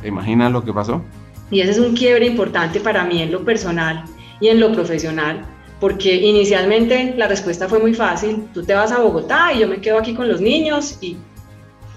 [0.00, 1.02] ¿Se imaginan lo que pasó?
[1.50, 4.04] Y ese es un quiebre importante para mí en lo personal
[4.40, 5.44] y en lo profesional,
[5.80, 9.80] porque inicialmente la respuesta fue muy fácil, tú te vas a Bogotá y yo me
[9.80, 11.16] quedo aquí con los niños y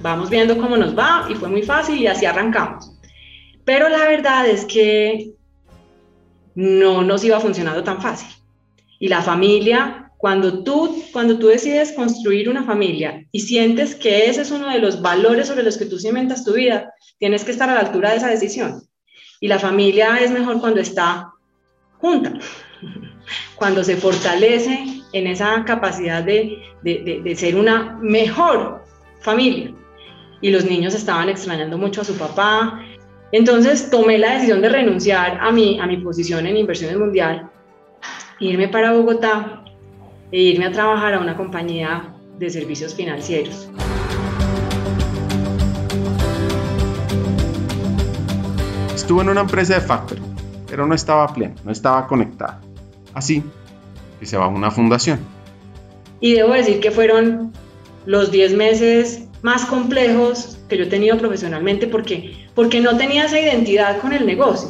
[0.02, 2.92] vamos viendo cómo nos va y fue muy fácil y así arrancamos.
[3.66, 5.32] Pero la verdad es que
[6.56, 8.30] no nos iba funcionando tan fácil.
[9.00, 14.44] Y la familia cuando tú, cuando tú decides construir una familia y sientes que ese
[14.44, 17.68] es uno de los valores sobre los que tú cimentas tu vida, tienes que estar
[17.72, 18.84] a la altura de esa decisión.
[19.44, 21.34] Y la familia es mejor cuando está
[21.98, 22.32] junta,
[23.56, 28.84] cuando se fortalece en esa capacidad de, de, de, ser una mejor
[29.20, 29.74] familia.
[30.42, 32.86] Y los niños estaban extrañando mucho a su papá.
[33.32, 37.50] Entonces tomé la decisión de renunciar a mi, a mi posición en inversiones mundial,
[38.40, 39.64] irme para Bogotá
[40.32, 43.72] e irme a trabajar a una compañía de servicios financieros.
[49.02, 50.24] Estuvo en una empresa de factoring,
[50.68, 52.62] pero no estaba pleno, no estaba conectada.
[53.16, 53.44] Así
[54.20, 55.20] que se va a una fundación.
[56.20, 57.52] Y debo decir que fueron
[58.06, 63.40] los 10 meses más complejos que yo he tenido profesionalmente porque, porque no tenía esa
[63.40, 64.70] identidad con el negocio.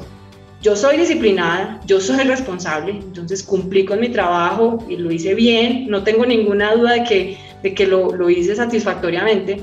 [0.62, 5.88] Yo soy disciplinada, yo soy responsable, entonces cumplí con mi trabajo y lo hice bien,
[5.90, 9.62] no tengo ninguna duda de que, de que lo, lo hice satisfactoriamente,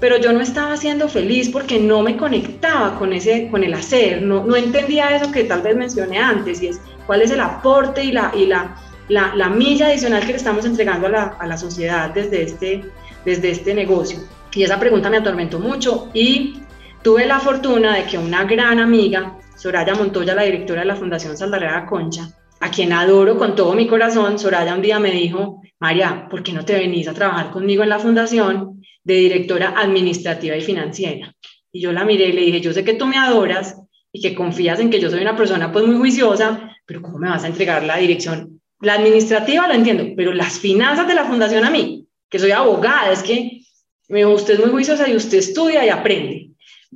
[0.00, 4.22] pero yo no estaba siendo feliz porque no me conectaba con, ese, con el hacer,
[4.22, 8.02] no, no entendía eso que tal vez mencioné antes, y es cuál es el aporte
[8.02, 8.76] y la, y la,
[9.08, 12.84] la, la milla adicional que le estamos entregando a la, a la sociedad desde este,
[13.24, 14.20] desde este negocio.
[14.52, 16.60] Y esa pregunta me atormentó mucho y
[17.02, 21.36] tuve la fortuna de que una gran amiga, Soraya Montoya, la directora de la Fundación
[21.36, 26.26] Saldarera Concha, a quien adoro con todo mi corazón, Soraya un día me dijo, María,
[26.30, 30.60] ¿por qué no te venís a trabajar conmigo en la fundación de directora administrativa y
[30.60, 31.34] financiera?
[31.72, 33.76] Y yo la miré y le dije, yo sé que tú me adoras
[34.12, 37.30] y que confías en que yo soy una persona pues muy juiciosa, pero ¿cómo me
[37.30, 38.60] vas a entregar la dirección?
[38.80, 43.12] La administrativa lo entiendo, pero las finanzas de la fundación a mí, que soy abogada,
[43.12, 43.60] es que
[44.08, 46.50] me dijo, usted es muy juiciosa y usted estudia y aprende.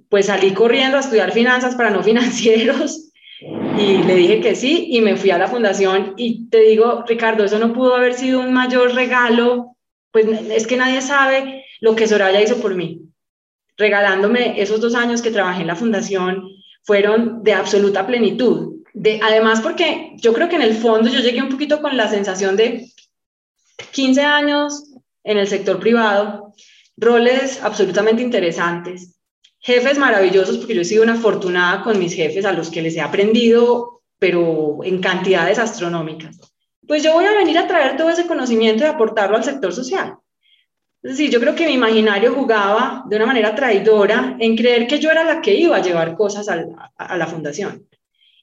[0.08, 3.12] Pues salí corriendo a estudiar finanzas para no financieros
[3.78, 7.44] y le dije que sí y me fui a la fundación y te digo, Ricardo,
[7.44, 9.73] eso no pudo haber sido un mayor regalo,
[10.14, 13.02] pues es que nadie sabe lo que Soraya hizo por mí.
[13.76, 16.50] Regalándome esos dos años que trabajé en la fundación
[16.84, 18.84] fueron de absoluta plenitud.
[18.92, 22.08] De, además, porque yo creo que en el fondo yo llegué un poquito con la
[22.08, 22.86] sensación de
[23.90, 24.84] 15 años
[25.24, 26.54] en el sector privado,
[26.96, 29.18] roles absolutamente interesantes,
[29.58, 32.94] jefes maravillosos, porque yo he sido una afortunada con mis jefes a los que les
[32.94, 36.53] he aprendido, pero en cantidades astronómicas.
[36.86, 40.16] Pues yo voy a venir a traer todo ese conocimiento y aportarlo al sector social.
[41.02, 44.98] Es decir, yo creo que mi imaginario jugaba de una manera traidora en creer que
[44.98, 47.86] yo era la que iba a llevar cosas a la, a la fundación.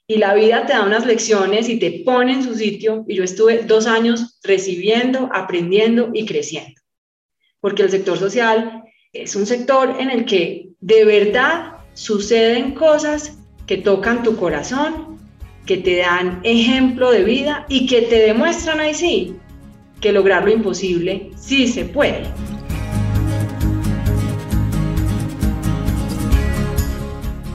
[0.06, 3.06] Y la vida te da unas lecciones y te pone en su sitio.
[3.08, 6.82] Y yo estuve dos años recibiendo, aprendiendo y creciendo.
[7.60, 13.78] Porque el sector social es un sector en el que de verdad suceden cosas que
[13.78, 15.11] tocan tu corazón,
[15.66, 19.36] que te dan ejemplo de vida y que te demuestran ahí sí
[20.02, 22.24] que lograr lo imposible sí se puede.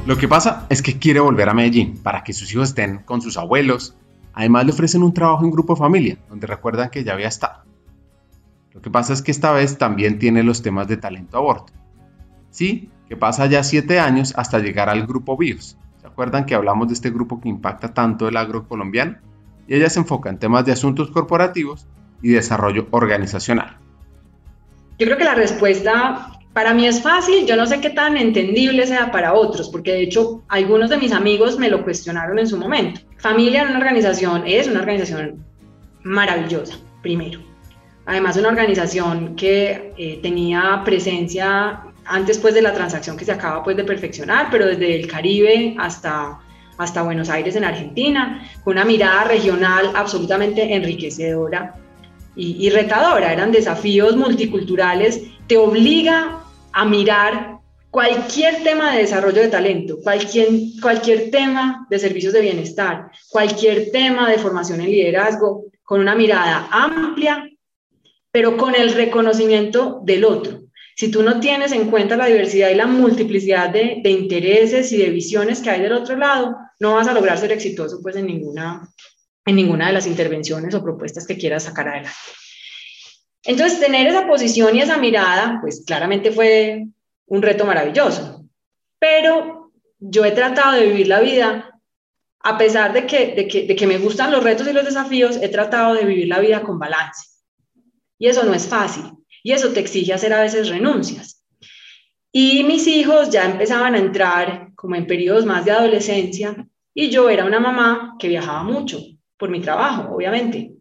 [0.07, 3.21] Lo que pasa es que quiere volver a Medellín para que sus hijos estén con
[3.21, 3.97] sus abuelos.
[4.33, 7.65] Además le ofrecen un trabajo en grupo familia, donde recuerdan que ya había estado.
[8.73, 11.73] Lo que pasa es que esta vez también tiene los temas de talento aborto.
[12.51, 15.77] Sí, que pasa ya siete años hasta llegar al grupo BIOS.
[16.17, 19.19] ¿Se acuerdan que hablamos de este grupo que impacta tanto el agro colombiano?
[19.69, 21.87] Y ella se enfoca en temas de asuntos corporativos
[22.23, 23.77] y desarrollo organizacional.
[24.99, 28.87] Yo creo que la respuesta para mí es fácil, yo no sé qué tan entendible
[28.87, 32.57] sea para otros, porque de hecho algunos de mis amigos me lo cuestionaron en su
[32.57, 33.03] momento.
[33.19, 35.45] Familia en una organización es una organización
[36.03, 37.41] maravillosa, primero.
[38.07, 43.63] Además, una organización que eh, tenía presencia antes pues, de la transacción que se acaba
[43.63, 46.39] pues, de perfeccionar, pero desde el Caribe hasta,
[46.79, 51.75] hasta Buenos Aires en Argentina, con una mirada regional absolutamente enriquecedora
[52.35, 53.33] y, y retadora.
[53.33, 56.41] Eran desafíos multiculturales, te obliga
[56.73, 57.57] a mirar
[57.91, 60.49] cualquier tema de desarrollo de talento, cualquier,
[60.83, 66.69] cualquier tema de servicios de bienestar, cualquier tema de formación en liderazgo, con una mirada
[66.71, 67.49] amplia,
[68.31, 70.66] pero con el reconocimiento del otro.
[70.97, 75.11] Si tú no tienes en cuenta la diversidad y la multiplicidad de, intereses y de
[75.11, 78.89] visiones que hay del otro lado, no vas a lograr ser exitoso pues en ninguna,
[79.45, 82.17] de las intervenciones o propuestas que quieras sacar adelante.
[83.45, 86.87] Entonces, tener esa posición y esa mirada, pues claramente fue
[87.27, 88.47] un reto maravilloso.
[88.99, 91.79] Pero yo he tratado de vivir la vida,
[92.41, 95.95] a pesar de que, de que me gustan los retos y los desafíos, he tratado
[95.95, 97.29] de vivir la vida con balance.
[98.19, 99.16] Y eso no es fácil.
[99.47, 101.47] Y eso te exige hacer a veces renuncias.
[102.33, 107.31] Y mis hijos ya empezaban a entrar como en periodos más de adolescencia y yo
[107.31, 108.99] era una mamá que viajaba mucho
[109.37, 110.73] por mi trabajo, obviamente.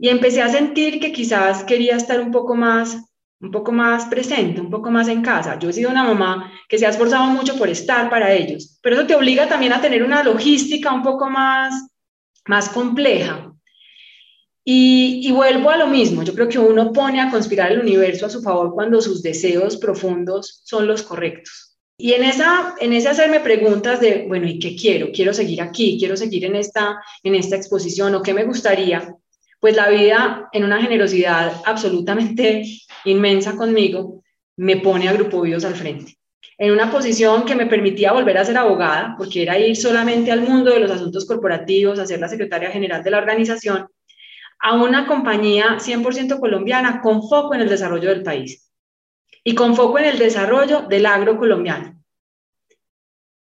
[0.00, 3.04] Y empecé a sentir que quizás quería estar un poco más
[3.38, 5.58] un poco más presente, un poco más en casa.
[5.58, 8.96] Yo he sido una mamá que se ha esforzado mucho por estar para ellos, pero
[8.96, 11.86] eso te obliga también a tener una logística un poco más,
[12.46, 13.45] más compleja.
[14.68, 18.30] Y, vuelvo a lo mismo, yo creo que uno pone a conspirar el universo a
[18.30, 21.78] su favor cuando sus deseos profundos son los correctos.
[21.96, 25.12] Y en, esa, en ese hacerme preguntas de, bueno, ¿y qué quiero?
[25.12, 25.96] ¿Quiero seguir aquí?
[25.98, 28.16] ¿Quiero seguir en esta, en esta exposición?
[28.16, 29.16] ¿O qué me gustaría?
[29.60, 32.62] pues la vida en una generosidad absolutamente
[33.04, 34.22] inmensa conmigo
[34.56, 36.18] me pone a Grupo Bios al frente.
[36.58, 40.40] En una posición que me permitía volver a ser abogada, porque era ir solamente al
[40.40, 43.86] mundo de los asuntos corporativos, a ser la secretaria general de la organización,
[44.58, 48.70] a una compañía 100% colombiana con foco en el desarrollo del país
[49.44, 52.02] y con foco en el desarrollo del agro colombiano.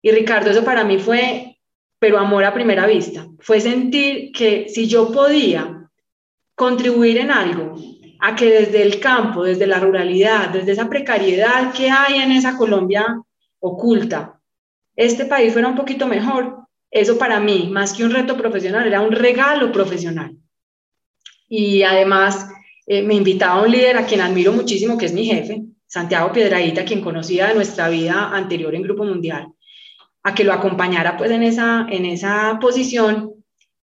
[0.01, 1.59] Y Ricardo, eso para mí fue,
[1.99, 5.89] pero amor a primera vista, fue sentir que si yo podía
[6.55, 7.75] contribuir en algo
[8.19, 12.57] a que desde el campo, desde la ruralidad, desde esa precariedad que hay en esa
[12.57, 13.21] Colombia
[13.59, 14.39] oculta,
[14.95, 19.01] este país fuera un poquito mejor, eso para mí, más que un reto profesional, era
[19.01, 20.35] un regalo profesional.
[21.53, 22.47] Y además
[22.87, 26.85] eh, me invitaba un líder a quien admiro muchísimo, que es mi jefe, Santiago Piedradita,
[26.85, 29.47] quien conocía de nuestra vida anterior en Grupo Mundial,
[30.23, 33.31] a que lo acompañara pues en esa, en esa posición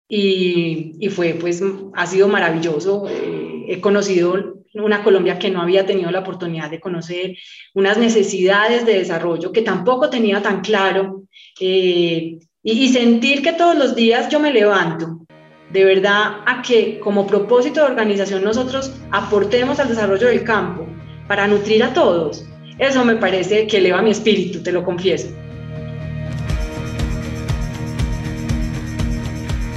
[0.08, 1.60] y, y fue pues,
[1.94, 3.08] ha sido maravilloso.
[3.08, 7.36] Eh, he conocido una Colombia que no había tenido la oportunidad de conocer,
[7.74, 11.24] unas necesidades de desarrollo que tampoco tenía tan claro,
[11.58, 15.26] eh, y, sentir que todos los días yo me levanto,
[15.70, 20.86] de verdad, a que como propósito de organización nosotros aportemos al desarrollo del campo
[21.26, 22.44] para nutrir a todos.
[22.78, 25.28] Eso me parece que eleva mi espíritu, te lo confieso.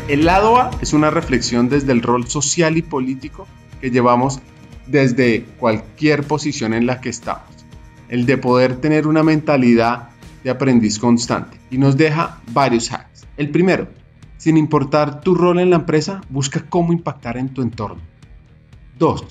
[0.08, 3.48] El lado A es una reflexión desde el rol social y político
[3.80, 4.40] que llevamos
[4.88, 7.46] desde cualquier posición en la que estamos.
[8.10, 10.10] El de poder tener una mentalidad
[10.44, 11.60] de aprendiz constante.
[11.70, 13.28] Y nos deja varios hacks.
[13.38, 13.88] El primero,
[14.40, 18.02] sin importar tu rol en la empresa, busca cómo impactar en tu entorno.
[18.98, 19.26] Dos,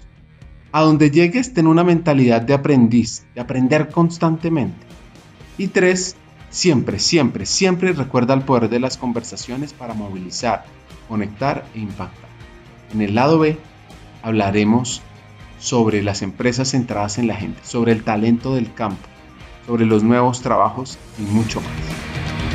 [0.70, 4.86] a donde llegues, ten una mentalidad de aprendiz, de aprender constantemente.
[5.56, 6.16] Y tres,
[6.50, 10.66] siempre, siempre, siempre recuerda el poder de las conversaciones para movilizar,
[11.08, 12.28] conectar e impactar.
[12.92, 13.58] En el lado B,
[14.22, 15.00] hablaremos
[15.58, 19.08] sobre las empresas centradas en la gente, sobre el talento del campo,
[19.66, 22.47] sobre los nuevos trabajos y mucho más.